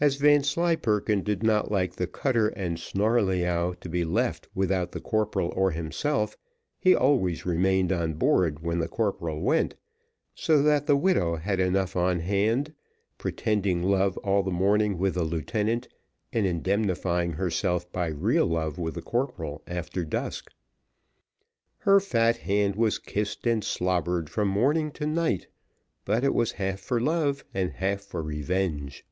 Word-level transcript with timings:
As 0.00 0.16
Vanslyperken 0.16 1.22
did 1.22 1.44
not 1.44 1.70
like 1.70 1.94
the 1.94 2.08
cutter 2.08 2.48
and 2.48 2.76
Snarleyyow 2.76 3.74
to 3.74 3.88
be 3.88 4.04
left 4.04 4.48
without 4.52 4.90
the 4.90 5.00
corporal 5.00 5.52
or 5.54 5.70
himself, 5.70 6.36
he 6.76 6.92
always 6.92 7.46
remained 7.46 7.92
on 7.92 8.14
board 8.14 8.64
when 8.64 8.80
the 8.80 8.88
corporal 8.88 9.40
went, 9.40 9.76
so 10.34 10.60
that 10.60 10.88
the 10.88 10.96
widow 10.96 11.36
had 11.36 11.60
enough 11.60 11.94
on 11.94 12.18
hand 12.18 12.74
pretending 13.16 13.80
love 13.84 14.18
all 14.24 14.42
the 14.42 14.50
morning 14.50 14.98
with 14.98 15.14
the 15.14 15.22
lieutenant, 15.22 15.86
and 16.32 16.46
indemnifying 16.46 17.34
herself 17.34 17.92
by 17.92 18.08
real 18.08 18.46
love 18.48 18.78
with 18.78 18.96
the 18.96 19.02
corporal 19.02 19.62
after 19.68 20.04
dusk. 20.04 20.50
Her 21.78 22.00
fat 22.00 22.38
hand 22.38 22.74
was 22.74 22.98
kissed 22.98 23.46
and 23.46 23.62
slobbered 23.62 24.28
from 24.28 24.48
morning 24.48 24.90
to 24.94 25.06
night, 25.06 25.46
but 26.04 26.24
it 26.24 26.34
was 26.34 26.50
half 26.50 26.80
for 26.80 27.00
love 27.00 27.44
and 27.54 27.74
half 27.74 28.00
for 28.00 28.20
revenge. 28.20 29.04